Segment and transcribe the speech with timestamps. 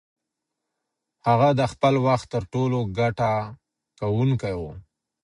[1.27, 3.31] هغه د خپل وخت تر ټولو ګټه
[3.99, 4.73] کوونکې وه.